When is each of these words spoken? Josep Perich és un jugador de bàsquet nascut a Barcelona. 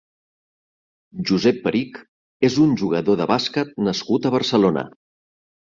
Josep 1.31 1.61
Perich 1.67 2.01
és 2.49 2.59
un 2.67 2.75
jugador 2.85 3.21
de 3.23 3.29
bàsquet 3.35 3.79
nascut 3.91 4.29
a 4.31 4.37
Barcelona. 4.39 4.91